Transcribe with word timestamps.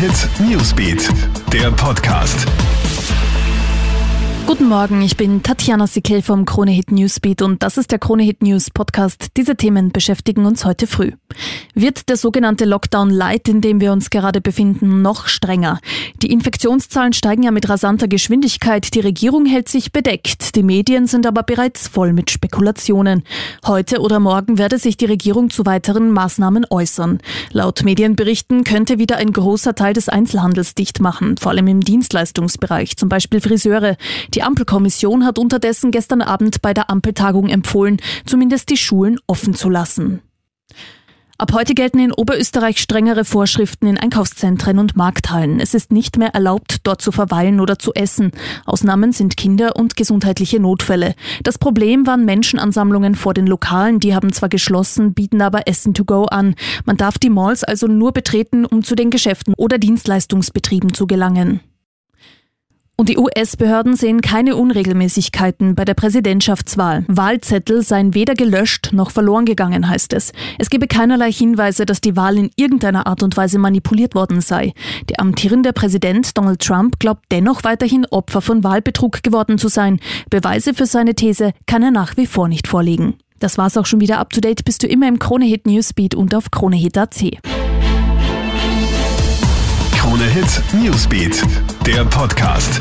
Hit 0.00 0.30
Newsbeat, 0.48 1.10
der 1.52 1.70
Podcast. 1.72 2.46
Guten 4.46 4.66
Morgen, 4.66 5.02
ich 5.02 5.18
bin 5.18 5.42
Tatjana 5.42 5.86
Sickel 5.86 6.22
vom 6.22 6.46
Krone 6.46 6.70
Hit 6.70 6.90
Newsbeat 6.90 7.42
und 7.42 7.62
das 7.62 7.76
ist 7.76 7.90
der 7.90 7.98
Krone 7.98 8.22
Hit 8.22 8.42
News 8.42 8.70
Podcast. 8.70 9.36
Diese 9.36 9.56
Themen 9.56 9.92
beschäftigen 9.92 10.46
uns 10.46 10.64
heute 10.64 10.86
früh. 10.86 11.12
Wird 11.74 12.08
der 12.08 12.16
sogenannte 12.16 12.64
Lockdown 12.64 13.08
Light, 13.08 13.48
in 13.48 13.60
dem 13.60 13.80
wir 13.80 13.92
uns 13.92 14.10
gerade 14.10 14.40
befinden, 14.40 15.00
noch 15.00 15.28
strenger? 15.28 15.78
Die 16.20 16.32
Infektionszahlen 16.32 17.12
steigen 17.12 17.44
ja 17.44 17.52
mit 17.52 17.68
rasanter 17.68 18.08
Geschwindigkeit. 18.08 18.92
Die 18.94 19.00
Regierung 19.00 19.46
hält 19.46 19.68
sich 19.68 19.92
bedeckt. 19.92 20.56
Die 20.56 20.64
Medien 20.64 21.06
sind 21.06 21.26
aber 21.26 21.44
bereits 21.44 21.86
voll 21.86 22.12
mit 22.12 22.30
Spekulationen. 22.30 23.22
Heute 23.64 24.00
oder 24.00 24.18
morgen 24.18 24.58
werde 24.58 24.78
sich 24.78 24.96
die 24.96 25.06
Regierung 25.06 25.50
zu 25.50 25.64
weiteren 25.64 26.10
Maßnahmen 26.10 26.66
äußern. 26.68 27.20
Laut 27.52 27.84
Medienberichten 27.84 28.64
könnte 28.64 28.98
wieder 28.98 29.16
ein 29.16 29.32
großer 29.32 29.76
Teil 29.76 29.94
des 29.94 30.08
Einzelhandels 30.08 30.74
dicht 30.74 31.00
machen, 31.00 31.36
vor 31.36 31.52
allem 31.52 31.68
im 31.68 31.82
Dienstleistungsbereich, 31.82 32.96
zum 32.96 33.08
Beispiel 33.08 33.40
Friseure. 33.40 33.96
Die 34.34 34.40
die 34.40 34.44
Ampelkommission 34.46 35.26
hat 35.26 35.38
unterdessen 35.38 35.90
gestern 35.90 36.22
Abend 36.22 36.62
bei 36.62 36.72
der 36.72 36.88
Ampeltagung 36.88 37.50
empfohlen, 37.50 37.98
zumindest 38.24 38.70
die 38.70 38.78
Schulen 38.78 39.18
offen 39.26 39.52
zu 39.52 39.68
lassen. 39.68 40.22
Ab 41.40 41.54
heute 41.54 41.72
gelten 41.72 42.00
in 42.00 42.12
Oberösterreich 42.12 42.76
strengere 42.76 43.24
Vorschriften 43.24 43.86
in 43.86 43.96
Einkaufszentren 43.96 44.78
und 44.78 44.94
Markthallen. 44.94 45.58
Es 45.58 45.72
ist 45.72 45.90
nicht 45.90 46.18
mehr 46.18 46.34
erlaubt, 46.34 46.80
dort 46.82 47.00
zu 47.00 47.12
verweilen 47.12 47.60
oder 47.60 47.78
zu 47.78 47.94
essen. 47.94 48.32
Ausnahmen 48.66 49.12
sind 49.12 49.38
Kinder 49.38 49.74
und 49.74 49.96
gesundheitliche 49.96 50.60
Notfälle. 50.60 51.14
Das 51.42 51.56
Problem 51.56 52.06
waren 52.06 52.26
Menschenansammlungen 52.26 53.14
vor 53.14 53.32
den 53.32 53.46
Lokalen. 53.46 54.00
Die 54.00 54.14
haben 54.14 54.34
zwar 54.34 54.50
geschlossen, 54.50 55.14
bieten 55.14 55.40
aber 55.40 55.66
Essen 55.66 55.94
to 55.94 56.04
go 56.04 56.24
an. 56.26 56.56
Man 56.84 56.98
darf 56.98 57.16
die 57.16 57.30
Malls 57.30 57.64
also 57.64 57.86
nur 57.86 58.12
betreten, 58.12 58.66
um 58.66 58.84
zu 58.84 58.94
den 58.94 59.08
Geschäften 59.08 59.54
oder 59.56 59.78
Dienstleistungsbetrieben 59.78 60.92
zu 60.92 61.06
gelangen. 61.06 61.60
Und 63.00 63.08
die 63.08 63.16
US-Behörden 63.16 63.96
sehen 63.96 64.20
keine 64.20 64.56
Unregelmäßigkeiten 64.56 65.74
bei 65.74 65.86
der 65.86 65.94
Präsidentschaftswahl. 65.94 67.06
Wahlzettel 67.08 67.80
seien 67.80 68.12
weder 68.12 68.34
gelöscht 68.34 68.90
noch 68.92 69.10
verloren 69.10 69.46
gegangen, 69.46 69.88
heißt 69.88 70.12
es. 70.12 70.32
Es 70.58 70.68
gebe 70.68 70.86
keinerlei 70.86 71.32
Hinweise, 71.32 71.86
dass 71.86 72.02
die 72.02 72.14
Wahl 72.14 72.36
in 72.36 72.50
irgendeiner 72.56 73.06
Art 73.06 73.22
und 73.22 73.38
Weise 73.38 73.58
manipuliert 73.58 74.14
worden 74.14 74.42
sei. 74.42 74.74
Der 75.08 75.18
amtierende 75.18 75.72
Präsident 75.72 76.36
Donald 76.36 76.60
Trump 76.60 76.98
glaubt 76.98 77.24
dennoch 77.30 77.64
weiterhin 77.64 78.04
Opfer 78.04 78.42
von 78.42 78.64
Wahlbetrug 78.64 79.22
geworden 79.22 79.56
zu 79.56 79.68
sein. 79.68 79.98
Beweise 80.28 80.74
für 80.74 80.84
seine 80.84 81.14
These 81.14 81.52
kann 81.64 81.82
er 81.82 81.92
nach 81.92 82.18
wie 82.18 82.26
vor 82.26 82.48
nicht 82.48 82.68
vorlegen. 82.68 83.14
Das 83.38 83.56
war's 83.56 83.78
auch 83.78 83.86
schon 83.86 84.02
wieder 84.02 84.18
up 84.18 84.28
to 84.28 84.42
date. 84.42 84.62
Bist 84.66 84.82
du 84.82 84.86
immer 84.86 85.08
im 85.08 85.18
Kronehit 85.18 85.66
Newsbeat 85.66 86.14
und 86.14 86.34
auf 86.34 86.50
kronehit.at. 86.50 87.16
Krone 90.10 90.24
Hit 90.24 90.62
Newsbeat, 90.74 91.42
der 91.86 92.04
Podcast. 92.04 92.78